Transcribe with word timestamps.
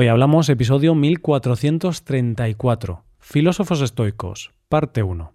Hoy 0.00 0.06
hablamos 0.06 0.48
episodio 0.48 0.94
1434, 0.94 3.02
Filósofos 3.18 3.80
estoicos, 3.80 4.52
parte 4.68 5.02
1. 5.02 5.32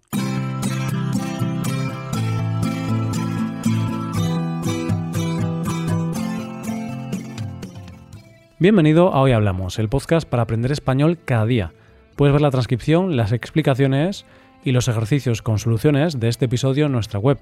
Bienvenido 8.58 9.12
a 9.12 9.20
Hoy 9.20 9.32
Hablamos, 9.32 9.78
el 9.78 9.90
podcast 9.90 10.26
para 10.26 10.44
aprender 10.44 10.72
español 10.72 11.18
cada 11.22 11.44
día. 11.44 11.74
Puedes 12.16 12.32
ver 12.32 12.40
la 12.40 12.50
transcripción, 12.50 13.18
las 13.18 13.32
explicaciones 13.32 14.24
y 14.64 14.72
los 14.72 14.88
ejercicios 14.88 15.42
con 15.42 15.58
soluciones 15.58 16.18
de 16.18 16.28
este 16.28 16.46
episodio 16.46 16.86
en 16.86 16.92
nuestra 16.92 17.18
web. 17.18 17.38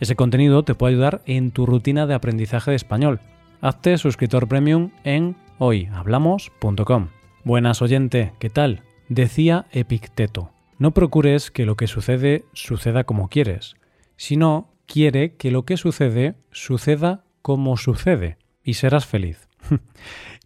Ese 0.00 0.16
contenido 0.16 0.64
te 0.64 0.74
puede 0.74 0.94
ayudar 0.94 1.22
en 1.26 1.52
tu 1.52 1.66
rutina 1.66 2.08
de 2.08 2.14
aprendizaje 2.14 2.72
de 2.72 2.76
español. 2.76 3.20
Hazte 3.60 3.96
suscriptor 3.96 4.48
premium 4.48 4.90
en 5.04 5.36
hoyhablamos.com. 5.58 7.08
Buenas 7.44 7.82
oyente, 7.82 8.32
¿qué 8.38 8.50
tal? 8.50 8.82
Decía 9.08 9.66
Epicteto, 9.72 10.50
no 10.78 10.92
procures 10.92 11.50
que 11.50 11.66
lo 11.66 11.76
que 11.76 11.86
sucede 11.86 12.44
suceda 12.52 13.04
como 13.04 13.28
quieres, 13.28 13.76
sino 14.16 14.70
quiere 14.86 15.36
que 15.36 15.50
lo 15.50 15.64
que 15.64 15.76
sucede 15.76 16.36
suceda 16.50 17.24
como 17.42 17.76
sucede 17.76 18.38
y 18.62 18.74
serás 18.74 19.06
feliz. 19.06 19.48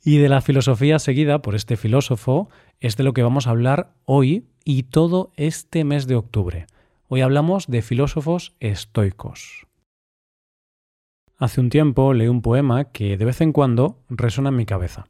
y 0.05 0.19
de 0.19 0.29
la 0.29 0.41
filosofía 0.41 0.98
seguida 0.98 1.43
por 1.43 1.55
este 1.55 1.77
filósofo 1.77 2.48
es 2.81 2.97
de 2.97 3.05
lo 3.05 3.12
que 3.12 3.23
vamos 3.23 3.47
a 3.47 3.51
hablar 3.51 3.93
hoy 4.05 4.47
y 4.65 4.84
todo 4.84 5.33
este 5.37 5.84
mes 5.84 6.06
de 6.06 6.17
octubre. 6.17 6.67
Hoy 7.09 7.20
hablamos 7.20 7.69
de 7.69 7.83
filósofos 7.83 8.55
estoicos. 8.61 9.68
Hace 11.41 11.60
un 11.60 11.70
tiempo 11.70 12.15
leí 12.15 12.27
un 12.27 12.42
poema 12.42 12.87
que 12.87 13.16
de 13.16 13.24
vez 13.24 13.41
en 13.41 13.52
cuando 13.52 14.02
resuena 14.09 14.48
en 14.48 14.56
mi 14.56 14.66
cabeza. 14.66 15.06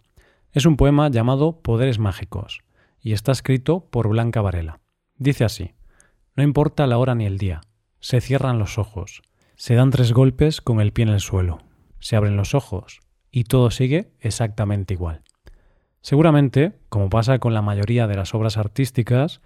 Es 0.52 0.66
un 0.66 0.76
poema 0.76 1.08
llamado 1.08 1.62
Poderes 1.62 1.98
Mágicos 1.98 2.60
y 3.00 3.14
está 3.14 3.32
escrito 3.32 3.88
por 3.90 4.08
Blanca 4.08 4.42
Varela. 4.42 4.78
Dice 5.16 5.44
así, 5.44 5.72
No 6.36 6.42
importa 6.42 6.86
la 6.86 6.98
hora 6.98 7.14
ni 7.14 7.24
el 7.24 7.38
día, 7.38 7.62
se 7.98 8.20
cierran 8.20 8.58
los 8.58 8.76
ojos, 8.76 9.22
se 9.56 9.74
dan 9.74 9.88
tres 9.88 10.12
golpes 10.12 10.60
con 10.60 10.82
el 10.82 10.92
pie 10.92 11.04
en 11.04 11.08
el 11.08 11.20
suelo, 11.20 11.60
se 11.98 12.14
abren 12.14 12.36
los 12.36 12.54
ojos 12.54 13.00
y 13.30 13.44
todo 13.44 13.70
sigue 13.70 14.12
exactamente 14.20 14.92
igual. 14.92 15.22
Seguramente, 16.02 16.74
como 16.90 17.08
pasa 17.08 17.38
con 17.38 17.54
la 17.54 17.62
mayoría 17.62 18.06
de 18.06 18.16
las 18.16 18.34
obras 18.34 18.58
artísticas, 18.58 19.40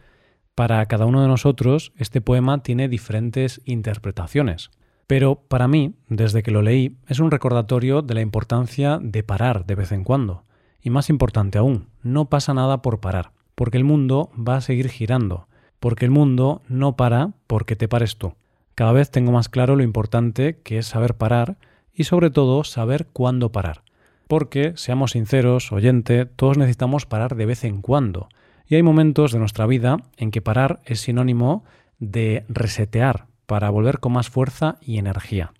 para 0.56 0.84
cada 0.86 1.06
uno 1.06 1.22
de 1.22 1.28
nosotros 1.28 1.92
este 1.96 2.20
poema 2.20 2.64
tiene 2.64 2.88
diferentes 2.88 3.60
interpretaciones. 3.66 4.72
Pero 5.12 5.34
para 5.34 5.68
mí, 5.68 5.92
desde 6.08 6.42
que 6.42 6.50
lo 6.50 6.62
leí, 6.62 6.96
es 7.06 7.18
un 7.18 7.30
recordatorio 7.30 8.00
de 8.00 8.14
la 8.14 8.22
importancia 8.22 8.98
de 8.98 9.22
parar 9.22 9.66
de 9.66 9.74
vez 9.74 9.92
en 9.92 10.04
cuando. 10.04 10.44
Y 10.80 10.88
más 10.88 11.10
importante 11.10 11.58
aún, 11.58 11.88
no 12.02 12.30
pasa 12.30 12.54
nada 12.54 12.80
por 12.80 13.00
parar, 13.00 13.32
porque 13.54 13.76
el 13.76 13.84
mundo 13.84 14.30
va 14.36 14.56
a 14.56 14.62
seguir 14.62 14.88
girando, 14.88 15.48
porque 15.80 16.06
el 16.06 16.10
mundo 16.10 16.62
no 16.66 16.96
para 16.96 17.34
porque 17.46 17.76
te 17.76 17.88
pares 17.88 18.16
tú. 18.16 18.36
Cada 18.74 18.92
vez 18.92 19.10
tengo 19.10 19.32
más 19.32 19.50
claro 19.50 19.76
lo 19.76 19.82
importante 19.82 20.62
que 20.64 20.78
es 20.78 20.86
saber 20.86 21.14
parar 21.14 21.58
y 21.92 22.04
sobre 22.04 22.30
todo 22.30 22.64
saber 22.64 23.06
cuándo 23.12 23.52
parar. 23.52 23.82
Porque, 24.28 24.72
seamos 24.76 25.10
sinceros, 25.10 25.72
oyente, 25.72 26.24
todos 26.24 26.56
necesitamos 26.56 27.04
parar 27.04 27.36
de 27.36 27.44
vez 27.44 27.64
en 27.64 27.82
cuando. 27.82 28.30
Y 28.66 28.76
hay 28.76 28.82
momentos 28.82 29.32
de 29.32 29.40
nuestra 29.40 29.66
vida 29.66 29.98
en 30.16 30.30
que 30.30 30.40
parar 30.40 30.80
es 30.86 31.02
sinónimo 31.02 31.64
de 31.98 32.46
resetear, 32.48 33.26
para 33.46 33.70
volver 33.70 34.00
con 34.00 34.12
más 34.12 34.28
fuerza 34.28 34.76
y 34.80 34.98
energía. 34.98 35.52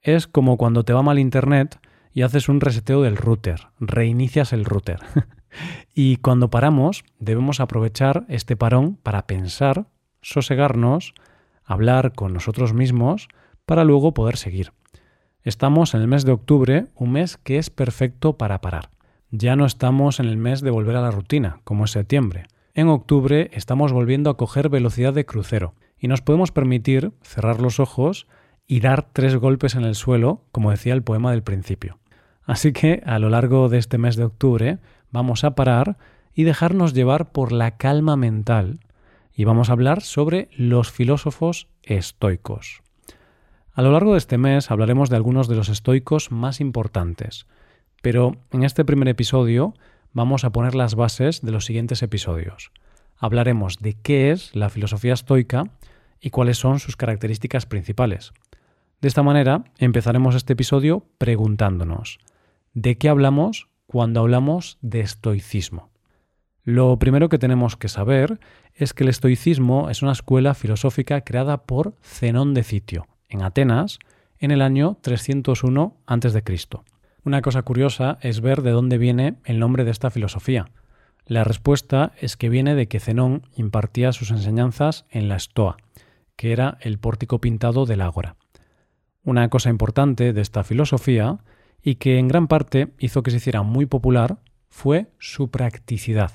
Es 0.00 0.26
como 0.26 0.56
cuando 0.56 0.84
te 0.84 0.92
va 0.92 1.02
mal 1.02 1.18
Internet 1.18 1.78
y 2.12 2.22
haces 2.22 2.48
un 2.48 2.60
reseteo 2.60 3.02
del 3.02 3.16
router, 3.16 3.68
reinicias 3.78 4.52
el 4.52 4.64
router. 4.64 4.98
y 5.94 6.16
cuando 6.16 6.50
paramos, 6.50 7.04
debemos 7.18 7.60
aprovechar 7.60 8.24
este 8.28 8.56
parón 8.56 8.96
para 9.02 9.26
pensar, 9.26 9.86
sosegarnos, 10.20 11.14
hablar 11.64 12.12
con 12.12 12.32
nosotros 12.32 12.74
mismos, 12.74 13.28
para 13.64 13.84
luego 13.84 14.12
poder 14.12 14.36
seguir. 14.36 14.72
Estamos 15.44 15.94
en 15.94 16.02
el 16.02 16.08
mes 16.08 16.24
de 16.24 16.32
octubre, 16.32 16.86
un 16.94 17.12
mes 17.12 17.36
que 17.36 17.58
es 17.58 17.70
perfecto 17.70 18.36
para 18.36 18.60
parar. 18.60 18.90
Ya 19.30 19.56
no 19.56 19.64
estamos 19.64 20.20
en 20.20 20.26
el 20.26 20.36
mes 20.36 20.60
de 20.60 20.70
volver 20.70 20.96
a 20.96 21.00
la 21.00 21.10
rutina, 21.10 21.60
como 21.64 21.84
es 21.84 21.92
septiembre. 21.92 22.44
En 22.74 22.88
octubre 22.88 23.50
estamos 23.52 23.92
volviendo 23.92 24.30
a 24.30 24.36
coger 24.36 24.68
velocidad 24.68 25.14
de 25.14 25.24
crucero 25.24 25.74
y 26.02 26.08
nos 26.08 26.20
podemos 26.20 26.50
permitir 26.50 27.12
cerrar 27.22 27.62
los 27.62 27.78
ojos 27.78 28.26
y 28.66 28.80
dar 28.80 29.08
tres 29.12 29.36
golpes 29.36 29.76
en 29.76 29.84
el 29.84 29.94
suelo, 29.94 30.44
como 30.50 30.72
decía 30.72 30.94
el 30.94 31.04
poema 31.04 31.30
del 31.30 31.44
principio. 31.44 32.00
Así 32.42 32.72
que 32.72 33.02
a 33.06 33.20
lo 33.20 33.30
largo 33.30 33.68
de 33.68 33.78
este 33.78 33.98
mes 33.98 34.16
de 34.16 34.24
octubre 34.24 34.78
vamos 35.12 35.44
a 35.44 35.54
parar 35.54 35.98
y 36.34 36.42
dejarnos 36.42 36.92
llevar 36.92 37.30
por 37.30 37.52
la 37.52 37.76
calma 37.76 38.16
mental 38.16 38.80
y 39.32 39.44
vamos 39.44 39.70
a 39.70 39.74
hablar 39.74 40.02
sobre 40.02 40.48
los 40.56 40.90
filósofos 40.90 41.68
estoicos. 41.84 42.82
A 43.72 43.80
lo 43.80 43.92
largo 43.92 44.12
de 44.12 44.18
este 44.18 44.38
mes 44.38 44.72
hablaremos 44.72 45.08
de 45.08 45.16
algunos 45.16 45.46
de 45.46 45.54
los 45.54 45.68
estoicos 45.68 46.32
más 46.32 46.60
importantes, 46.60 47.46
pero 48.02 48.32
en 48.50 48.64
este 48.64 48.84
primer 48.84 49.06
episodio 49.06 49.74
vamos 50.12 50.42
a 50.42 50.50
poner 50.50 50.74
las 50.74 50.96
bases 50.96 51.42
de 51.42 51.52
los 51.52 51.64
siguientes 51.64 52.02
episodios. 52.02 52.72
Hablaremos 53.18 53.78
de 53.78 53.94
qué 53.94 54.32
es 54.32 54.52
la 54.56 54.68
filosofía 54.68 55.14
estoica 55.14 55.70
y 56.22 56.30
cuáles 56.30 56.56
son 56.56 56.78
sus 56.78 56.96
características 56.96 57.66
principales. 57.66 58.32
De 59.02 59.08
esta 59.08 59.24
manera 59.24 59.64
empezaremos 59.78 60.36
este 60.36 60.52
episodio 60.54 61.04
preguntándonos, 61.18 62.20
¿de 62.72 62.96
qué 62.96 63.08
hablamos 63.08 63.68
cuando 63.86 64.20
hablamos 64.20 64.78
de 64.80 65.00
estoicismo? 65.00 65.90
Lo 66.62 66.96
primero 67.00 67.28
que 67.28 67.40
tenemos 67.40 67.76
que 67.76 67.88
saber 67.88 68.38
es 68.74 68.94
que 68.94 69.02
el 69.02 69.10
estoicismo 69.10 69.90
es 69.90 70.02
una 70.02 70.12
escuela 70.12 70.54
filosófica 70.54 71.22
creada 71.22 71.64
por 71.64 71.96
Zenón 72.02 72.54
de 72.54 72.62
Citio, 72.62 73.08
en 73.28 73.42
Atenas, 73.42 73.98
en 74.38 74.52
el 74.52 74.62
año 74.62 74.96
301 75.02 75.96
a.C. 76.06 76.42
Una 77.24 77.42
cosa 77.42 77.62
curiosa 77.62 78.18
es 78.20 78.40
ver 78.40 78.62
de 78.62 78.70
dónde 78.70 78.98
viene 78.98 79.34
el 79.44 79.58
nombre 79.58 79.84
de 79.84 79.90
esta 79.90 80.10
filosofía. 80.10 80.66
La 81.26 81.42
respuesta 81.44 82.12
es 82.20 82.36
que 82.36 82.48
viene 82.48 82.76
de 82.76 82.86
que 82.86 83.00
Zenón 83.00 83.46
impartía 83.54 84.12
sus 84.12 84.30
enseñanzas 84.30 85.04
en 85.10 85.28
la 85.28 85.36
Estoa, 85.36 85.76
que 86.42 86.50
era 86.50 86.76
el 86.80 86.98
pórtico 86.98 87.40
pintado 87.40 87.86
del 87.86 88.00
ágora. 88.00 88.34
Una 89.22 89.48
cosa 89.48 89.70
importante 89.70 90.32
de 90.32 90.40
esta 90.40 90.64
filosofía, 90.64 91.38
y 91.80 91.94
que 91.94 92.18
en 92.18 92.26
gran 92.26 92.48
parte 92.48 92.88
hizo 92.98 93.22
que 93.22 93.30
se 93.30 93.36
hiciera 93.36 93.62
muy 93.62 93.86
popular, 93.86 94.40
fue 94.68 95.12
su 95.20 95.52
practicidad. 95.52 96.32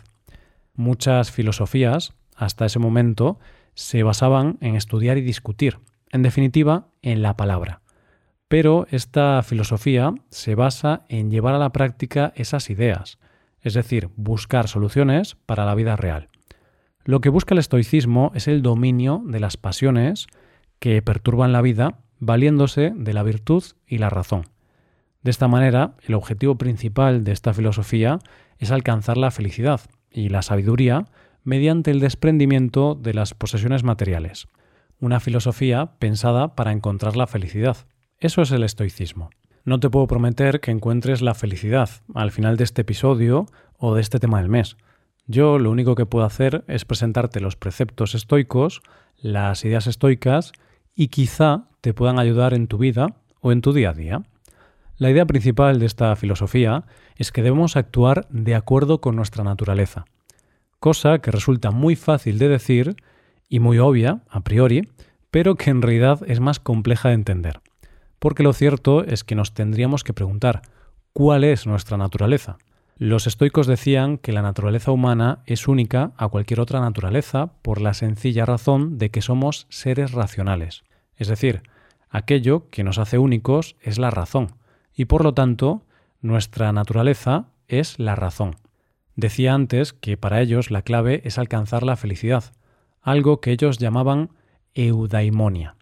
Muchas 0.75 1.29
filosofías, 1.31 2.13
hasta 2.37 2.65
ese 2.65 2.79
momento, 2.79 3.37
se 3.73 4.01
basaban 4.03 4.57
en 4.61 4.77
estudiar 4.77 5.17
y 5.17 5.21
discutir, 5.23 5.79
en 6.09 6.21
definitiva, 6.21 6.87
en 7.01 7.21
la 7.21 7.35
palabra. 7.35 7.81
Pero 8.47 8.87
esta 8.91 9.43
filosofía 9.43 10.13
se 10.29 10.55
basa 10.55 11.01
en 11.09 11.31
llevar 11.31 11.53
a 11.53 11.59
la 11.59 11.73
práctica 11.73 12.31
esas 12.37 12.69
ideas, 12.69 13.19
es 13.59 13.73
decir, 13.73 14.09
buscar 14.15 14.69
soluciones 14.69 15.35
para 15.35 15.65
la 15.65 15.75
vida 15.75 15.97
real. 15.97 16.29
Lo 17.07 17.21
que 17.21 17.29
busca 17.29 17.53
el 17.55 17.59
estoicismo 17.59 18.33
es 18.35 18.49
el 18.49 18.61
dominio 18.61 19.23
de 19.25 19.39
las 19.39 19.55
pasiones 19.55 20.27
que 20.79 21.01
perturban 21.01 21.53
la 21.53 21.61
vida 21.61 21.99
valiéndose 22.19 22.91
de 22.93 23.13
la 23.13 23.23
virtud 23.23 23.63
y 23.87 23.99
la 23.99 24.09
razón. 24.09 24.43
De 25.23 25.31
esta 25.31 25.47
manera, 25.47 25.95
el 26.05 26.15
objetivo 26.15 26.57
principal 26.57 27.23
de 27.23 27.31
esta 27.31 27.53
filosofía 27.53 28.19
es 28.57 28.71
alcanzar 28.71 29.15
la 29.15 29.31
felicidad 29.31 29.79
y 30.11 30.27
la 30.27 30.41
sabiduría 30.41 31.05
mediante 31.45 31.91
el 31.91 32.01
desprendimiento 32.01 32.93
de 32.93 33.13
las 33.13 33.33
posesiones 33.33 33.85
materiales. 33.85 34.49
Una 34.99 35.21
filosofía 35.21 35.93
pensada 35.99 36.55
para 36.55 36.73
encontrar 36.73 37.15
la 37.15 37.27
felicidad. 37.27 37.77
Eso 38.19 38.41
es 38.41 38.51
el 38.51 38.63
estoicismo. 38.63 39.29
No 39.63 39.79
te 39.79 39.89
puedo 39.89 40.07
prometer 40.07 40.59
que 40.59 40.71
encuentres 40.71 41.21
la 41.21 41.35
felicidad 41.35 41.89
al 42.13 42.31
final 42.31 42.57
de 42.57 42.65
este 42.65 42.81
episodio 42.81 43.45
o 43.77 43.95
de 43.95 44.01
este 44.01 44.19
tema 44.19 44.41
del 44.41 44.49
mes. 44.49 44.75
Yo 45.27 45.59
lo 45.59 45.71
único 45.71 45.95
que 45.95 46.05
puedo 46.05 46.25
hacer 46.25 46.63
es 46.67 46.85
presentarte 46.85 47.41
los 47.41 47.57
preceptos 47.57 48.15
estoicos, 48.15 48.81
las 49.17 49.65
ideas 49.65 49.85
estoicas 49.85 50.53
y 50.95 51.09
quizá 51.09 51.67
te 51.81 51.93
puedan 51.93 52.17
ayudar 52.17 52.53
en 52.53 52.67
tu 52.67 52.77
vida 52.77 53.07
o 53.41 53.51
en 53.51 53.61
tu 53.61 53.73
día 53.73 53.89
a 53.89 53.93
día. 53.93 54.21
La 54.97 55.11
idea 55.11 55.25
principal 55.25 55.79
de 55.79 55.85
esta 55.85 56.15
filosofía 56.15 56.85
es 57.17 57.33
que 57.33 57.43
debemos 57.43 57.75
actuar 57.75 58.25
de 58.29 58.55
acuerdo 58.55 59.01
con 59.01 59.17
nuestra 59.17 59.43
naturaleza, 59.43 60.05
cosa 60.79 61.19
que 61.19 61.31
resulta 61.31 61.71
muy 61.71 61.97
fácil 61.97 62.39
de 62.39 62.47
decir 62.47 62.95
y 63.49 63.59
muy 63.59 63.79
obvia 63.79 64.21
a 64.29 64.41
priori, 64.41 64.89
pero 65.29 65.55
que 65.55 65.69
en 65.69 65.81
realidad 65.81 66.21
es 66.25 66.39
más 66.39 66.59
compleja 66.61 67.09
de 67.09 67.15
entender. 67.15 67.59
Porque 68.17 68.43
lo 68.43 68.53
cierto 68.53 69.03
es 69.03 69.25
que 69.25 69.35
nos 69.35 69.53
tendríamos 69.53 70.03
que 70.05 70.13
preguntar, 70.13 70.61
¿cuál 71.11 71.43
es 71.43 71.67
nuestra 71.67 71.97
naturaleza? 71.97 72.57
Los 72.99 73.27
estoicos 73.27 73.67
decían 73.67 74.17
que 74.17 74.31
la 74.31 74.41
naturaleza 74.41 74.91
humana 74.91 75.43
es 75.45 75.67
única 75.67 76.13
a 76.17 76.29
cualquier 76.29 76.59
otra 76.59 76.79
naturaleza 76.79 77.51
por 77.61 77.79
la 77.79 77.93
sencilla 77.93 78.43
razón 78.43 78.97
de 78.97 79.11
que 79.11 79.21
somos 79.21 79.67
seres 79.69 80.13
racionales. 80.13 80.83
Es 81.15 81.27
decir, 81.27 81.61
aquello 82.09 82.71
que 82.71 82.83
nos 82.83 82.97
hace 82.97 83.19
únicos 83.19 83.75
es 83.81 83.99
la 83.99 84.09
razón, 84.09 84.55
y 84.95 85.05
por 85.05 85.23
lo 85.23 85.35
tanto 85.35 85.85
nuestra 86.21 86.71
naturaleza 86.71 87.49
es 87.67 87.99
la 87.99 88.15
razón. 88.15 88.55
Decía 89.15 89.53
antes 89.53 89.93
que 89.93 90.17
para 90.17 90.41
ellos 90.41 90.71
la 90.71 90.81
clave 90.81 91.21
es 91.23 91.37
alcanzar 91.37 91.83
la 91.83 91.97
felicidad, 91.97 92.45
algo 93.01 93.41
que 93.41 93.51
ellos 93.51 93.77
llamaban 93.77 94.31
eudaimonia. 94.73 95.75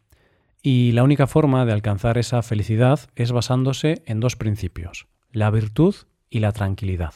Y 0.62 0.92
la 0.92 1.04
única 1.04 1.28
forma 1.28 1.66
de 1.66 1.72
alcanzar 1.72 2.18
esa 2.18 2.42
felicidad 2.42 3.00
es 3.16 3.32
basándose 3.32 4.04
en 4.06 4.20
dos 4.20 4.36
principios, 4.36 5.08
la 5.32 5.50
virtud 5.50 5.96
y 6.30 6.40
la 6.40 6.52
tranquilidad. 6.52 7.14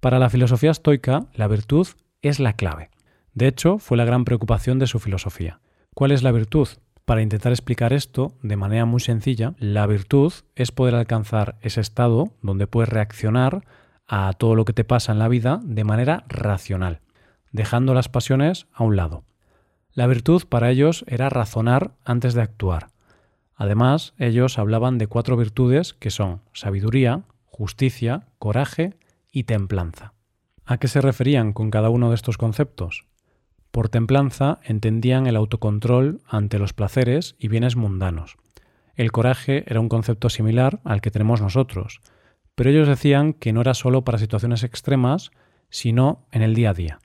Para 0.00 0.18
la 0.18 0.30
filosofía 0.30 0.70
estoica, 0.70 1.26
la 1.34 1.48
virtud 1.48 1.88
es 2.22 2.40
la 2.40 2.54
clave. 2.54 2.90
De 3.32 3.46
hecho, 3.46 3.78
fue 3.78 3.96
la 3.96 4.04
gran 4.04 4.24
preocupación 4.24 4.78
de 4.78 4.86
su 4.86 4.98
filosofía. 4.98 5.60
¿Cuál 5.94 6.12
es 6.12 6.22
la 6.22 6.32
virtud? 6.32 6.68
Para 7.04 7.22
intentar 7.22 7.52
explicar 7.52 7.92
esto 7.92 8.34
de 8.42 8.56
manera 8.56 8.86
muy 8.86 9.00
sencilla, 9.00 9.54
la 9.58 9.86
virtud 9.86 10.32
es 10.54 10.72
poder 10.72 10.94
alcanzar 10.94 11.56
ese 11.60 11.80
estado 11.80 12.32
donde 12.40 12.66
puedes 12.66 12.88
reaccionar 12.88 13.64
a 14.06 14.32
todo 14.32 14.54
lo 14.54 14.64
que 14.64 14.72
te 14.72 14.84
pasa 14.84 15.12
en 15.12 15.18
la 15.18 15.28
vida 15.28 15.60
de 15.62 15.84
manera 15.84 16.24
racional, 16.28 17.00
dejando 17.52 17.92
las 17.94 18.08
pasiones 18.08 18.66
a 18.72 18.84
un 18.84 18.96
lado. 18.96 19.24
La 19.92 20.06
virtud 20.06 20.44
para 20.48 20.70
ellos 20.70 21.04
era 21.06 21.28
razonar 21.28 21.92
antes 22.04 22.34
de 22.34 22.42
actuar. 22.42 22.88
Además, 23.54 24.14
ellos 24.18 24.58
hablaban 24.58 24.98
de 24.98 25.06
cuatro 25.06 25.36
virtudes 25.36 25.94
que 25.94 26.10
son 26.10 26.40
sabiduría, 26.52 27.22
justicia, 27.54 28.26
coraje 28.40 28.94
y 29.30 29.44
templanza. 29.44 30.12
¿A 30.64 30.78
qué 30.78 30.88
se 30.88 31.00
referían 31.00 31.52
con 31.52 31.70
cada 31.70 31.88
uno 31.88 32.08
de 32.08 32.16
estos 32.16 32.36
conceptos? 32.36 33.06
Por 33.70 33.88
templanza 33.88 34.58
entendían 34.64 35.28
el 35.28 35.36
autocontrol 35.36 36.20
ante 36.26 36.58
los 36.58 36.72
placeres 36.72 37.36
y 37.38 37.46
bienes 37.46 37.76
mundanos. 37.76 38.36
El 38.96 39.12
coraje 39.12 39.62
era 39.68 39.78
un 39.78 39.88
concepto 39.88 40.30
similar 40.30 40.80
al 40.82 41.00
que 41.00 41.12
tenemos 41.12 41.40
nosotros, 41.40 42.00
pero 42.56 42.70
ellos 42.70 42.88
decían 42.88 43.32
que 43.32 43.52
no 43.52 43.60
era 43.60 43.74
solo 43.74 44.02
para 44.02 44.18
situaciones 44.18 44.64
extremas, 44.64 45.30
sino 45.70 46.26
en 46.32 46.42
el 46.42 46.56
día 46.56 46.70
a 46.70 46.74
día. 46.74 46.98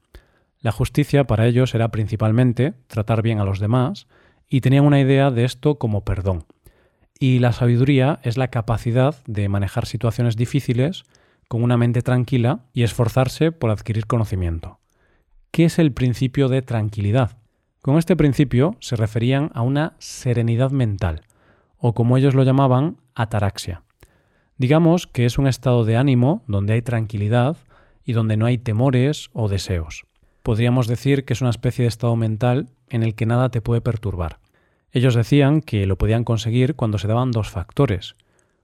La 0.62 0.72
justicia 0.72 1.26
para 1.26 1.46
ellos 1.46 1.76
era 1.76 1.90
principalmente 1.90 2.74
tratar 2.88 3.22
bien 3.22 3.40
a 3.40 3.46
los 3.46 3.60
demás 3.60 4.08
y 4.50 4.62
tenían 4.62 4.86
una 4.86 5.00
idea 5.00 5.30
de 5.30 5.46
esto 5.46 5.78
como 5.78 6.04
perdón. 6.04 6.46
Y 7.22 7.40
la 7.40 7.52
sabiduría 7.52 8.22
es 8.24 8.38
la 8.38 8.48
capacidad 8.48 9.14
de 9.28 9.50
manejar 9.50 9.86
situaciones 9.86 10.38
difíciles 10.38 11.04
con 11.50 11.64
una 11.64 11.76
mente 11.76 12.02
tranquila 12.02 12.62
y 12.74 12.84
esforzarse 12.84 13.52
por 13.52 13.72
adquirir 13.72 14.08
conocimiento. 14.08 14.80
¿Qué 15.52 15.66
es 15.66 15.80
el 15.80 15.92
principio 15.92 16.48
de 16.48 16.62
tranquilidad? 16.62 17.38
Con 17.82 17.98
este 17.98 18.16
principio 18.16 18.78
se 18.80 18.96
referían 18.96 19.52
a 19.54 19.64
una 19.64 19.96
serenidad 20.00 20.72
mental, 20.72 21.24
o 21.78 21.94
como 21.94 22.16
ellos 22.16 22.36
lo 22.36 22.44
llamaban, 22.44 22.98
ataraxia. 23.16 23.84
Digamos 24.58 25.06
que 25.06 25.26
es 25.26 25.38
un 25.38 25.48
estado 25.48 25.84
de 25.84 25.98
ánimo 25.98 26.44
donde 26.48 26.74
hay 26.74 26.82
tranquilidad 26.82 27.58
y 28.06 28.14
donde 28.14 28.38
no 28.38 28.46
hay 28.46 28.58
temores 28.58 29.30
o 29.34 29.50
deseos. 29.50 30.06
Podríamos 30.42 30.88
decir 30.88 31.26
que 31.26 31.34
es 31.34 31.42
una 31.42 31.50
especie 31.50 31.84
de 31.84 31.90
estado 31.90 32.16
mental 32.16 32.70
en 32.90 33.04
el 33.04 33.14
que 33.14 33.26
nada 33.26 33.50
te 33.50 33.62
puede 33.62 33.82
perturbar. 33.82 34.39
Ellos 34.92 35.16
decían 35.16 35.62
que 35.62 35.86
lo 35.86 35.98
podían 35.98 36.24
conseguir 36.24 36.76
cuando 36.76 36.98
se 36.98 37.08
daban 37.08 37.32
dos 37.32 37.50
factores, 37.50 38.16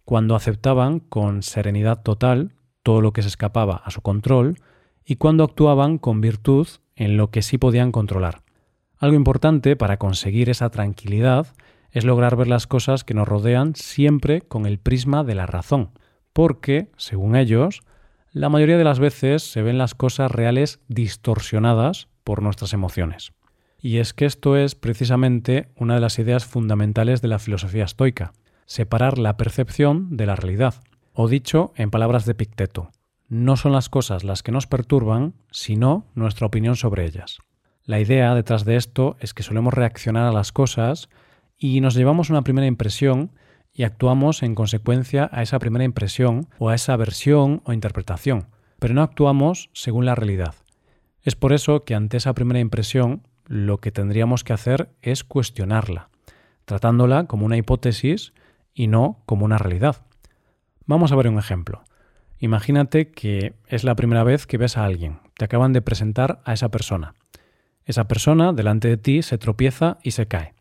cuando 0.05 0.35
aceptaban 0.35 0.99
con 0.99 1.43
serenidad 1.43 2.01
total 2.01 2.53
todo 2.83 3.01
lo 3.01 3.13
que 3.13 3.21
se 3.21 3.27
escapaba 3.27 3.81
a 3.83 3.91
su 3.91 4.01
control 4.01 4.57
y 5.05 5.17
cuando 5.17 5.43
actuaban 5.43 5.97
con 5.97 6.21
virtud 6.21 6.67
en 6.95 7.17
lo 7.17 7.29
que 7.29 7.41
sí 7.41 7.57
podían 7.57 7.91
controlar. 7.91 8.41
Algo 8.97 9.15
importante 9.15 9.75
para 9.75 9.97
conseguir 9.97 10.49
esa 10.49 10.69
tranquilidad 10.69 11.47
es 11.91 12.05
lograr 12.05 12.35
ver 12.35 12.47
las 12.47 12.67
cosas 12.67 13.03
que 13.03 13.13
nos 13.13 13.27
rodean 13.27 13.75
siempre 13.75 14.41
con 14.41 14.65
el 14.65 14.79
prisma 14.79 15.23
de 15.23 15.35
la 15.35 15.45
razón, 15.45 15.91
porque, 16.33 16.89
según 16.97 17.35
ellos, 17.35 17.81
la 18.31 18.49
mayoría 18.49 18.77
de 18.77 18.83
las 18.83 18.99
veces 18.99 19.43
se 19.43 19.61
ven 19.61 19.77
las 19.77 19.95
cosas 19.95 20.31
reales 20.31 20.81
distorsionadas 20.87 22.07
por 22.23 22.41
nuestras 22.41 22.73
emociones. 22.73 23.31
Y 23.81 23.97
es 23.97 24.13
que 24.13 24.25
esto 24.25 24.57
es 24.57 24.75
precisamente 24.75 25.69
una 25.75 25.95
de 25.95 26.01
las 26.01 26.17
ideas 26.19 26.45
fundamentales 26.45 27.21
de 27.21 27.27
la 27.27 27.39
filosofía 27.39 27.83
estoica, 27.85 28.33
separar 28.65 29.17
la 29.17 29.37
percepción 29.37 30.17
de 30.17 30.25
la 30.25 30.35
realidad, 30.35 30.75
o 31.13 31.27
dicho 31.27 31.71
en 31.75 31.91
palabras 31.91 32.25
de 32.25 32.35
Picteto, 32.35 32.91
no 33.27 33.57
son 33.57 33.71
las 33.71 33.89
cosas 33.89 34.23
las 34.23 34.43
que 34.43 34.51
nos 34.51 34.67
perturban, 34.67 35.33
sino 35.51 36.05
nuestra 36.13 36.47
opinión 36.47 36.75
sobre 36.75 37.05
ellas. 37.05 37.39
La 37.83 37.99
idea 37.99 38.33
detrás 38.35 38.65
de 38.65 38.75
esto 38.75 39.17
es 39.19 39.33
que 39.33 39.43
solemos 39.43 39.73
reaccionar 39.73 40.23
a 40.23 40.31
las 40.31 40.51
cosas 40.51 41.09
y 41.57 41.81
nos 41.81 41.95
llevamos 41.95 42.29
una 42.29 42.43
primera 42.43 42.67
impresión 42.67 43.31
y 43.73 43.83
actuamos 43.83 44.43
en 44.43 44.55
consecuencia 44.55 45.29
a 45.31 45.41
esa 45.41 45.59
primera 45.59 45.83
impresión 45.83 46.47
o 46.59 46.69
a 46.69 46.75
esa 46.75 46.95
versión 46.95 47.61
o 47.65 47.73
interpretación, 47.73 48.47
pero 48.79 48.93
no 48.93 49.01
actuamos 49.01 49.69
según 49.73 50.05
la 50.05 50.15
realidad. 50.15 50.55
Es 51.21 51.35
por 51.35 51.53
eso 51.53 51.83
que 51.83 51.95
ante 51.95 52.17
esa 52.17 52.33
primera 52.33 52.59
impresión 52.59 53.27
lo 53.47 53.79
que 53.79 53.91
tendríamos 53.91 54.43
que 54.43 54.53
hacer 54.53 54.89
es 55.01 55.23
cuestionarla, 55.23 56.09
tratándola 56.65 57.25
como 57.25 57.45
una 57.45 57.57
hipótesis 57.57 58.33
y 58.73 58.87
no 58.87 59.21
como 59.25 59.45
una 59.45 59.57
realidad. 59.57 60.05
Vamos 60.85 61.11
a 61.11 61.15
ver 61.15 61.27
un 61.27 61.39
ejemplo. 61.39 61.83
Imagínate 62.39 63.11
que 63.11 63.55
es 63.67 63.83
la 63.83 63.95
primera 63.95 64.23
vez 64.23 64.45
que 64.45 64.57
ves 64.57 64.77
a 64.77 64.85
alguien, 64.85 65.19
te 65.37 65.45
acaban 65.45 65.73
de 65.73 65.81
presentar 65.81 66.41
a 66.43 66.53
esa 66.53 66.69
persona. 66.69 67.15
Esa 67.85 68.07
persona 68.07 68.51
delante 68.51 68.87
de 68.87 68.97
ti 68.97 69.21
se 69.21 69.37
tropieza 69.37 69.97
y 70.03 70.11
se 70.11 70.27
cae. 70.27 70.53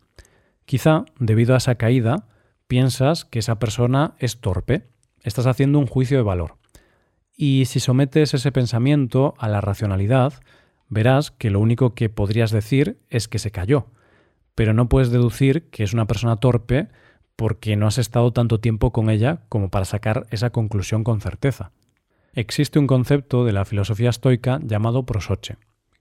Quizá, 0.67 1.05
debido 1.19 1.55
a 1.55 1.59
esa 1.59 1.75
caída, 1.75 2.27
piensas 2.67 3.25
que 3.25 3.39
esa 3.39 3.59
persona 3.59 4.15
es 4.19 4.41
torpe, 4.41 4.89
estás 5.23 5.47
haciendo 5.47 5.79
un 5.79 5.87
juicio 5.87 6.17
de 6.17 6.23
valor. 6.23 6.57
Y 7.37 7.65
si 7.67 7.81
sometes 7.81 8.35
ese 8.35 8.53
pensamiento 8.53 9.35
a 9.39 9.49
la 9.49 9.61
racionalidad, 9.61 10.35
verás 10.89 11.31
que 11.31 11.51
lo 11.51 11.61
único 11.61 11.95
que 11.95 12.09
podrías 12.09 12.51
decir 12.51 12.99
es 13.11 13.29
que 13.29 13.39
se 13.39 13.51
cayó, 13.51 13.87
pero 14.55 14.75
no 14.75 14.89
puedes 14.89 15.11
deducir 15.11 15.69
que 15.71 15.83
es 15.83 15.93
una 15.93 16.07
persona 16.07 16.37
torpe 16.37 16.89
porque 17.37 17.77
no 17.77 17.87
has 17.87 17.99
estado 17.99 18.33
tanto 18.33 18.61
tiempo 18.61 18.93
con 18.93 19.11
ella 19.11 19.43
como 19.49 19.71
para 19.71 19.85
sacar 19.85 20.27
esa 20.31 20.51
conclusión 20.51 21.05
con 21.05 21.21
certeza. 21.21 21.73
Existe 22.33 22.79
un 22.79 22.87
concepto 22.87 23.45
de 23.45 23.53
la 23.53 23.65
filosofía 23.65 24.11
estoica 24.11 24.61
llamado 24.63 25.07
prosoche, 25.07 25.57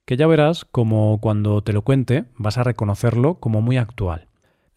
que 0.06 0.18
ya 0.18 0.28
verás 0.28 0.66
como 0.66 1.20
cuando 1.22 1.62
te 1.64 1.74
lo 1.74 1.84
cuente 1.84 2.26
vas 2.36 2.58
a 2.58 2.64
reconocerlo 2.64 3.36
como 3.36 3.62
muy 3.62 3.78
actual. 3.78 4.28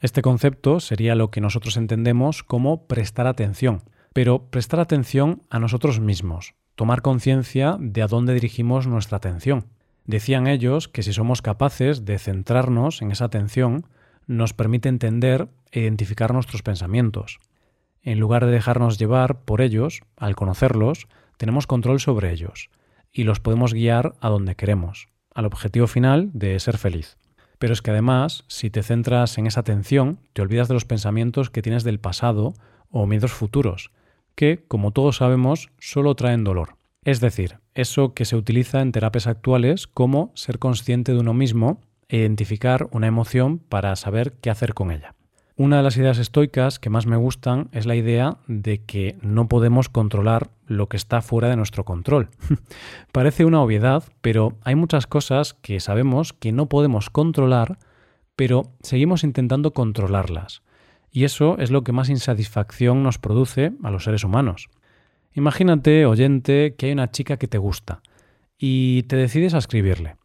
Este 0.00 0.23
concepto 0.23 0.81
sería 0.81 1.14
lo 1.14 1.31
que 1.31 1.41
nosotros 1.41 1.76
entendemos 1.76 2.43
como 2.43 2.87
prestar 2.87 3.26
atención, 3.26 3.82
pero 4.12 4.50
prestar 4.50 4.81
atención 4.81 5.43
a 5.50 5.58
nosotros 5.58 6.00
mismos, 6.00 6.55
tomar 6.75 7.03
conciencia 7.03 7.76
de 7.81 8.03
a 8.03 8.06
dónde 8.06 8.35
dirigimos 8.35 8.87
nuestra 8.87 9.17
atención. 9.17 9.67
Decían 10.06 10.46
ellos 10.46 10.89
que 10.89 11.03
si 11.03 11.13
somos 11.13 11.43
capaces 11.43 12.05
de 12.05 12.19
centrarnos 12.19 13.03
en 13.03 13.10
esa 13.10 13.25
atención, 13.25 13.86
nos 14.27 14.53
permite 14.53 14.89
entender 14.89 15.48
e 15.72 15.81
identificar 15.81 16.32
nuestros 16.32 16.63
pensamientos. 16.63 17.39
En 18.03 18.20
lugar 18.20 18.46
de 18.46 18.53
dejarnos 18.53 18.98
llevar 18.98 19.41
por 19.44 19.60
ellos, 19.60 20.03
al 20.17 20.36
conocerlos, 20.36 21.08
tenemos 21.36 21.67
control 21.67 22.01
sobre 22.01 22.31
ellos 22.31 22.70
y 23.13 23.25
los 23.25 23.41
podemos 23.41 23.75
guiar 23.75 24.15
a 24.20 24.29
donde 24.29 24.55
queremos, 24.55 25.08
al 25.34 25.46
objetivo 25.46 25.86
final 25.86 26.31
de 26.32 26.58
ser 26.60 26.79
feliz. 26.79 27.17
Pero 27.58 27.72
es 27.72 27.82
que 27.82 27.91
además, 27.91 28.44
si 28.46 28.70
te 28.70 28.82
centras 28.82 29.39
en 29.39 29.46
esa 29.46 29.60
atención, 29.60 30.20
te 30.34 30.43
olvidas 30.43 30.69
de 30.69 30.75
los 30.75 30.84
pensamientos 30.84 31.51
que 31.51 31.63
tienes 31.63 31.82
del 31.82 31.98
pasado 31.98 32.55
o 32.91 33.06
miedos 33.06 33.32
futuros, 33.32 33.91
que, 34.34 34.65
como 34.69 34.93
todos 34.93 35.17
sabemos, 35.17 35.70
solo 35.79 36.15
traen 36.15 36.44
dolor. 36.44 36.77
Es 37.03 37.20
decir, 37.20 37.58
eso 37.76 38.14
que 38.14 38.24
se 38.24 38.36
utiliza 38.36 38.80
en 38.80 38.92
terapias 38.92 39.26
actuales 39.26 39.86
como 39.86 40.32
ser 40.34 40.58
consciente 40.58 41.12
de 41.12 41.20
uno 41.20 41.34
mismo 41.34 41.80
e 42.08 42.18
identificar 42.18 42.88
una 42.90 43.06
emoción 43.06 43.58
para 43.58 43.94
saber 43.96 44.34
qué 44.40 44.50
hacer 44.50 44.74
con 44.74 44.90
ella. 44.90 45.14
Una 45.58 45.78
de 45.78 45.82
las 45.82 45.96
ideas 45.96 46.18
estoicas 46.18 46.78
que 46.78 46.90
más 46.90 47.06
me 47.06 47.16
gustan 47.16 47.68
es 47.72 47.86
la 47.86 47.94
idea 47.94 48.36
de 48.46 48.84
que 48.84 49.16
no 49.22 49.48
podemos 49.48 49.88
controlar 49.88 50.50
lo 50.66 50.88
que 50.88 50.98
está 50.98 51.22
fuera 51.22 51.48
de 51.48 51.56
nuestro 51.56 51.84
control. 51.84 52.28
Parece 53.12 53.46
una 53.46 53.62
obviedad, 53.62 54.04
pero 54.20 54.52
hay 54.64 54.74
muchas 54.74 55.06
cosas 55.06 55.54
que 55.54 55.80
sabemos 55.80 56.34
que 56.34 56.52
no 56.52 56.66
podemos 56.66 57.08
controlar, 57.08 57.78
pero 58.36 58.64
seguimos 58.82 59.24
intentando 59.24 59.72
controlarlas. 59.72 60.62
Y 61.10 61.24
eso 61.24 61.56
es 61.58 61.70
lo 61.70 61.84
que 61.84 61.92
más 61.92 62.10
insatisfacción 62.10 63.02
nos 63.02 63.18
produce 63.18 63.72
a 63.82 63.90
los 63.90 64.04
seres 64.04 64.24
humanos. 64.24 64.68
Imagínate, 65.36 66.06
oyente, 66.06 66.74
que 66.76 66.86
hay 66.86 66.93
una 66.93 67.10
chica 67.10 67.36
que 67.36 67.46
te 67.46 67.58
gusta 67.58 68.00
y 68.58 69.02
te 69.02 69.16
decides 69.16 69.52
a 69.52 69.58
escribirle. 69.58 70.16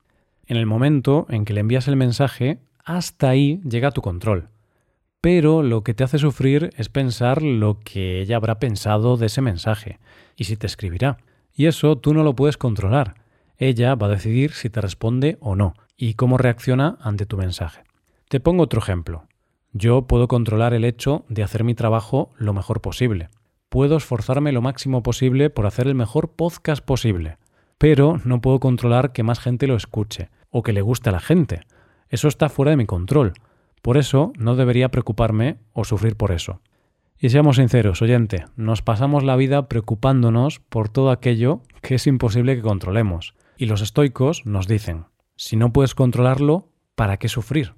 En 0.46 0.56
el 0.56 0.66
momento 0.66 1.28
en 1.30 1.44
que 1.44 1.52
le 1.52 1.60
envías 1.60 1.90
el 1.90 1.98
mensaje, 1.98 2.60
hasta 2.86 3.28
ahí 3.28 3.60
llega 3.70 3.92
tu 3.92 4.02
control. 4.02 4.48
Pero 5.20 5.64
lo 5.64 5.84
que 5.84 5.94
te 5.94 6.06
hace 6.06 6.18
sufrir 6.18 6.70
es 6.78 6.88
pensar 6.88 7.42
lo 7.42 7.82
que 7.82 8.22
ella 8.22 8.38
habrá 8.38 8.58
pensado 8.58 9.18
de 9.18 9.26
ese 9.26 9.42
mensaje 9.42 10.00
y 10.38 10.46
si 10.46 10.56
te 10.56 10.66
escribirá. 10.66 11.18
Y 11.54 11.66
eso 11.66 11.98
tú 11.98 12.14
no 12.14 12.24
lo 12.24 12.34
puedes 12.34 12.56
controlar. 12.56 13.16
Ella 13.58 13.96
va 13.96 14.08
a 14.08 14.12
decidir 14.12 14.54
si 14.54 14.70
te 14.70 14.80
responde 14.80 15.38
o 15.42 15.58
no 15.58 15.74
y 15.98 16.14
cómo 16.14 16.38
reacciona 16.38 16.98
ante 17.02 17.26
tu 17.26 17.36
mensaje. 17.36 17.84
Te 18.30 18.40
pongo 18.40 18.64
otro 18.64 18.80
ejemplo. 18.80 19.26
Yo 19.74 20.04
puedo 20.04 20.30
controlar 20.30 20.74
el 20.74 20.86
hecho 20.86 21.26
de 21.28 21.44
hacer 21.44 21.66
mi 21.66 21.76
trabajo 21.76 22.32
lo 22.38 22.54
mejor 22.54 22.80
posible. 22.80 23.28
Puedo 23.72 23.96
esforzarme 23.96 24.52
lo 24.52 24.62
máximo 24.62 25.02
posible 25.02 25.50
por 25.50 25.66
hacer 25.66 25.88
el 25.88 25.96
mejor 25.96 26.34
podcast 26.34 26.84
posible. 26.84 27.38
pero 27.78 28.20
no 28.26 28.42
puedo 28.42 28.60
controlar 28.60 29.14
que 29.14 29.24
más 29.24 29.40
gente 29.40 29.66
lo 29.66 29.78
escuche 29.78 30.30
o 30.50 30.62
que 30.62 30.74
le 30.74 30.82
guste 30.82 31.08
a 31.08 31.14
la 31.14 31.22
gente. 31.22 31.62
Eso 32.10 32.28
está 32.28 32.50
fuera 32.50 32.72
de 32.72 32.76
mi 32.76 32.86
control. 32.86 33.32
Por 33.82 33.96
eso 33.96 34.34
no 34.38 34.58
debería 34.58 34.92
preocuparme 34.92 35.58
o 35.72 35.86
sufrir 35.86 36.18
por 36.18 36.34
eso. 36.34 36.60
Y 37.18 37.30
seamos 37.30 37.56
sinceros, 37.56 38.02
oyente, 38.02 38.44
nos 38.58 38.82
pasamos 38.82 39.24
la 39.24 39.38
vida 39.38 39.70
preocupándonos 39.70 40.60
por 40.60 40.90
todo 40.90 41.10
aquello 41.10 41.62
que 41.82 41.96
es 41.96 42.06
imposible 42.08 42.58
que 42.58 42.62
controlemos. 42.62 43.36
Y 43.56 43.68
los 43.68 43.82
estoicos 43.82 44.46
nos 44.46 44.68
dicen, 44.68 45.06
si 45.38 45.56
no 45.56 45.72
puedes 45.72 45.96
controlarlo, 45.96 46.68
¿para 46.96 47.16
qué 47.16 47.30
sufrir? 47.30 47.74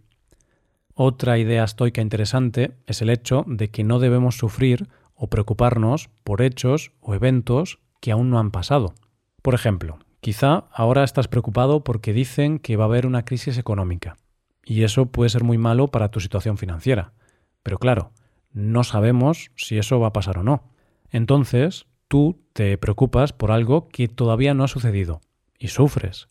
Otra 0.96 1.38
idea 1.38 1.64
estoica 1.64 2.02
interesante 2.02 2.76
es 2.88 3.04
el 3.04 3.12
hecho 3.12 3.46
de 3.48 3.70
que 3.70 3.84
no 3.84 4.00
debemos 4.00 4.38
sufrir 4.38 4.90
o 5.16 5.28
preocuparnos 5.28 6.10
por 6.24 6.42
hechos 6.42 6.92
o 7.02 7.14
eventos 7.14 7.80
que 8.00 8.12
aún 8.12 8.30
no 8.30 8.40
han 8.40 8.52
pasado. 8.52 8.94
Por 9.42 9.54
ejemplo, 9.54 10.00
quizá 10.20 10.66
ahora 10.72 11.04
estás 11.04 11.28
preocupado 11.28 11.84
porque 11.84 12.14
dicen 12.14 12.60
que 12.60 12.78
va 12.78 12.86
a 12.86 12.88
haber 12.88 13.06
una 13.06 13.26
crisis 13.26 13.58
económica, 13.58 14.18
y 14.66 14.84
eso 14.84 15.08
puede 15.08 15.30
ser 15.30 15.44
muy 15.44 15.58
malo 15.58 15.88
para 15.88 16.10
tu 16.10 16.20
situación 16.20 16.58
financiera. 16.58 17.14
Pero 17.64 17.78
claro, 17.78 18.12
no 18.52 18.84
sabemos 18.84 19.52
si 19.56 19.78
eso 19.78 20.00
va 20.00 20.08
a 20.08 20.14
pasar 20.14 20.38
o 20.38 20.44
no. 20.44 20.64
Entonces, 21.10 21.86
tú 22.08 22.42
te 22.54 22.78
preocupas 22.78 23.34
por 23.34 23.52
algo 23.52 23.90
que 23.90 24.08
todavía 24.08 24.54
no 24.54 24.64
ha 24.64 24.68
sucedido 24.68 25.22
y 25.58 25.70
sufres. 25.70 26.30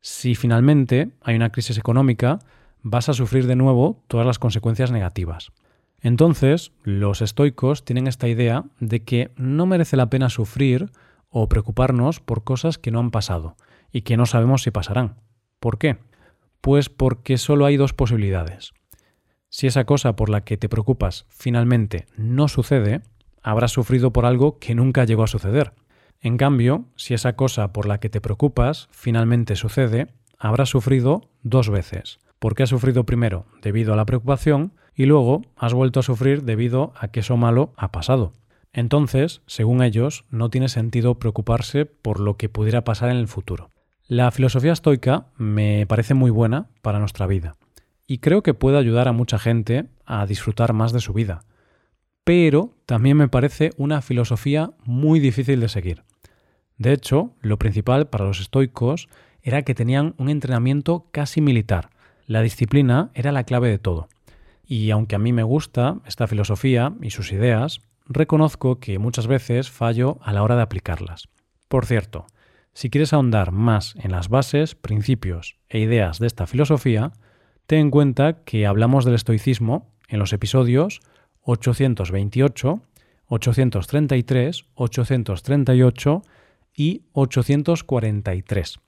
Si 0.00 0.34
finalmente 0.34 1.10
hay 1.22 1.36
una 1.36 1.50
crisis 1.50 1.78
económica, 1.78 2.38
vas 2.82 3.08
a 3.08 3.14
sufrir 3.14 3.46
de 3.46 3.56
nuevo 3.56 4.04
todas 4.08 4.26
las 4.26 4.38
consecuencias 4.38 4.90
negativas. 4.90 5.52
Entonces, 6.00 6.72
los 6.82 7.22
estoicos 7.22 7.84
tienen 7.84 8.06
esta 8.06 8.28
idea 8.28 8.64
de 8.78 9.02
que 9.04 9.32
no 9.36 9.66
merece 9.66 9.96
la 9.96 10.10
pena 10.10 10.30
sufrir 10.30 10.90
o 11.28 11.48
preocuparnos 11.48 12.20
por 12.20 12.44
cosas 12.44 12.78
que 12.78 12.90
no 12.90 13.00
han 13.00 13.10
pasado 13.10 13.56
y 13.90 14.02
que 14.02 14.16
no 14.16 14.26
sabemos 14.26 14.62
si 14.62 14.70
pasarán. 14.70 15.16
¿Por 15.60 15.78
qué? 15.78 15.98
Pues 16.60 16.88
porque 16.88 17.38
solo 17.38 17.66
hay 17.66 17.76
dos 17.76 17.92
posibilidades. 17.92 18.72
Si 19.48 19.66
esa 19.66 19.84
cosa 19.84 20.14
por 20.14 20.28
la 20.28 20.42
que 20.42 20.56
te 20.56 20.68
preocupas 20.68 21.26
finalmente 21.30 22.06
no 22.16 22.48
sucede, 22.48 23.02
habrás 23.42 23.72
sufrido 23.72 24.12
por 24.12 24.26
algo 24.26 24.58
que 24.58 24.74
nunca 24.74 25.04
llegó 25.04 25.24
a 25.24 25.28
suceder. 25.28 25.72
En 26.20 26.36
cambio, 26.36 26.84
si 26.96 27.14
esa 27.14 27.34
cosa 27.34 27.72
por 27.72 27.86
la 27.86 27.98
que 27.98 28.10
te 28.10 28.20
preocupas 28.20 28.88
finalmente 28.90 29.56
sucede, 29.56 30.08
habrás 30.38 30.68
sufrido 30.68 31.30
dos 31.42 31.70
veces, 31.70 32.18
porque 32.38 32.64
has 32.64 32.68
sufrido 32.68 33.04
primero 33.04 33.46
debido 33.62 33.92
a 33.92 33.96
la 33.96 34.04
preocupación 34.04 34.72
y 34.98 35.06
luego 35.06 35.42
has 35.56 35.72
vuelto 35.72 36.00
a 36.00 36.02
sufrir 36.02 36.42
debido 36.42 36.92
a 36.98 37.08
que 37.08 37.20
eso 37.20 37.36
malo 37.36 37.72
ha 37.76 37.92
pasado. 37.92 38.32
Entonces, 38.72 39.42
según 39.46 39.80
ellos, 39.80 40.24
no 40.28 40.50
tiene 40.50 40.68
sentido 40.68 41.20
preocuparse 41.20 41.86
por 41.86 42.18
lo 42.18 42.36
que 42.36 42.48
pudiera 42.48 42.82
pasar 42.82 43.08
en 43.10 43.16
el 43.16 43.28
futuro. 43.28 43.70
La 44.08 44.30
filosofía 44.32 44.72
estoica 44.72 45.28
me 45.36 45.86
parece 45.86 46.14
muy 46.14 46.32
buena 46.32 46.66
para 46.82 46.98
nuestra 46.98 47.28
vida 47.28 47.54
y 48.08 48.18
creo 48.18 48.42
que 48.42 48.54
puede 48.54 48.76
ayudar 48.76 49.06
a 49.06 49.12
mucha 49.12 49.38
gente 49.38 49.86
a 50.04 50.26
disfrutar 50.26 50.72
más 50.72 50.92
de 50.92 51.00
su 51.00 51.12
vida. 51.12 51.44
Pero 52.24 52.74
también 52.84 53.16
me 53.16 53.28
parece 53.28 53.70
una 53.76 54.02
filosofía 54.02 54.72
muy 54.84 55.20
difícil 55.20 55.60
de 55.60 55.68
seguir. 55.68 56.02
De 56.76 56.92
hecho, 56.92 57.34
lo 57.40 57.56
principal 57.56 58.08
para 58.08 58.24
los 58.24 58.40
estoicos 58.40 59.08
era 59.42 59.62
que 59.62 59.76
tenían 59.76 60.14
un 60.18 60.28
entrenamiento 60.28 61.06
casi 61.12 61.40
militar. 61.40 61.90
La 62.26 62.42
disciplina 62.42 63.10
era 63.14 63.30
la 63.30 63.44
clave 63.44 63.68
de 63.68 63.78
todo. 63.78 64.08
Y 64.70 64.90
aunque 64.90 65.16
a 65.16 65.18
mí 65.18 65.32
me 65.32 65.42
gusta 65.42 65.96
esta 66.04 66.26
filosofía 66.26 66.92
y 67.00 67.08
sus 67.08 67.32
ideas, 67.32 67.80
reconozco 68.04 68.78
que 68.78 68.98
muchas 68.98 69.26
veces 69.26 69.70
fallo 69.70 70.18
a 70.22 70.34
la 70.34 70.42
hora 70.42 70.56
de 70.56 70.62
aplicarlas. 70.62 71.28
Por 71.68 71.86
cierto, 71.86 72.26
si 72.74 72.90
quieres 72.90 73.14
ahondar 73.14 73.50
más 73.50 73.96
en 73.96 74.12
las 74.12 74.28
bases, 74.28 74.74
principios 74.74 75.56
e 75.70 75.78
ideas 75.78 76.18
de 76.18 76.26
esta 76.26 76.46
filosofía, 76.46 77.12
ten 77.66 77.80
en 77.80 77.90
cuenta 77.90 78.44
que 78.44 78.66
hablamos 78.66 79.06
del 79.06 79.14
estoicismo 79.14 79.90
en 80.06 80.18
los 80.18 80.34
episodios 80.34 81.00
828, 81.40 82.82
833, 83.26 84.64
838 84.74 86.22
y 86.74 87.02
843. 87.12 88.80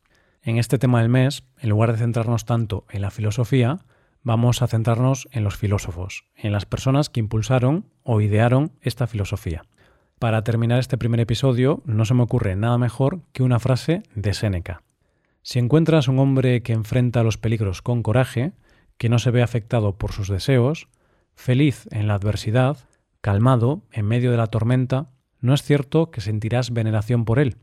En 0.43 0.59
este 0.59 0.79
tema 0.79 1.01
del 1.01 1.09
mes, 1.09 1.45
en 1.59 1.71
lugar 1.71 1.93
de 1.93 1.99
centrarnos 1.99 2.45
tanto 2.45 2.85
en 2.91 3.01
la 3.01 3.11
filosofía, 3.11 3.79
vamos 4.23 4.63
a 4.63 4.67
centrarnos 4.67 5.29
en 5.33 5.45
los 5.45 5.57
filósofos, 5.57 6.25
en 6.37 6.53
las 6.53 6.67
personas 6.67 7.09
que 7.09 7.21
impulsaron 7.21 7.87
o 8.03 8.21
idearon 8.21 8.73
esta 8.81 9.07
filosofía. 9.07 9.63
Para 10.19 10.45
terminar 10.45 10.79
este 10.79 10.99
primer 10.99 11.21
episodio, 11.21 11.83
no 11.87 12.05
se 12.05 12.15
me 12.15 12.23
ocurre 12.23 12.55
nada 12.55 12.77
mejor 12.77 13.23
que 13.33 13.43
una 13.43 13.59
frase 13.59 14.03
de 14.15 14.35
Séneca. 14.35 14.83
Si 15.43 15.59
encuentras 15.59 16.09
un 16.09 16.19
hombre 16.19 16.63
que 16.63 16.75
enfrenta 16.75 17.23
los 17.23 17.39
peligros 17.39 17.81
con 17.81 18.03
coraje, 18.03 18.53
que 18.99 19.09
no 19.09 19.19
se 19.19 19.31
ve 19.31 19.43
afectado 19.43 19.97
por 19.97 20.13
sus 20.13 20.29
deseos, 20.29 20.89
feliz 21.35 21.89
en 21.91 22.07
la 22.07 22.15
adversidad, 22.15 22.77
calmado 23.23 23.83
en 23.93 24.07
medio 24.07 24.31
de 24.31 24.37
la 24.37 24.49
tormenta, 24.49 25.09
no 25.41 25.55
es 25.55 25.63
cierto 25.63 26.11
que 26.11 26.21
sentirás 26.21 26.71
veneración 26.73 27.25
por 27.25 27.39
él. 27.39 27.57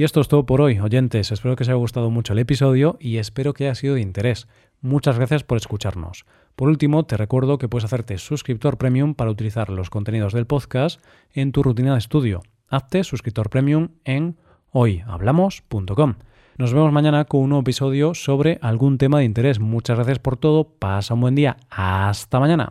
Y 0.00 0.04
esto 0.04 0.22
es 0.22 0.28
todo 0.28 0.46
por 0.46 0.62
hoy, 0.62 0.78
oyentes. 0.78 1.30
Espero 1.30 1.56
que 1.56 1.64
os 1.64 1.68
haya 1.68 1.76
gustado 1.76 2.08
mucho 2.08 2.32
el 2.32 2.38
episodio 2.38 2.96
y 2.98 3.18
espero 3.18 3.52
que 3.52 3.64
haya 3.66 3.74
sido 3.74 3.96
de 3.96 4.00
interés. 4.00 4.48
Muchas 4.80 5.18
gracias 5.18 5.44
por 5.44 5.58
escucharnos. 5.58 6.24
Por 6.56 6.70
último, 6.70 7.04
te 7.04 7.18
recuerdo 7.18 7.58
que 7.58 7.68
puedes 7.68 7.84
hacerte 7.84 8.16
suscriptor 8.16 8.78
premium 8.78 9.14
para 9.14 9.30
utilizar 9.30 9.68
los 9.68 9.90
contenidos 9.90 10.32
del 10.32 10.46
podcast 10.46 11.04
en 11.34 11.52
tu 11.52 11.62
rutina 11.62 11.92
de 11.92 11.98
estudio. 11.98 12.40
Hazte 12.70 13.04
suscriptor 13.04 13.50
premium 13.50 13.88
en 14.04 14.38
hoyhablamos.com. 14.70 16.14
Nos 16.56 16.72
vemos 16.72 16.92
mañana 16.92 17.26
con 17.26 17.42
un 17.42 17.50
nuevo 17.50 17.60
episodio 17.60 18.14
sobre 18.14 18.58
algún 18.62 18.96
tema 18.96 19.18
de 19.18 19.26
interés. 19.26 19.60
Muchas 19.60 19.98
gracias 19.98 20.18
por 20.18 20.38
todo. 20.38 20.64
Pasa 20.64 21.12
un 21.12 21.20
buen 21.20 21.34
día. 21.34 21.58
Hasta 21.68 22.40
mañana. 22.40 22.70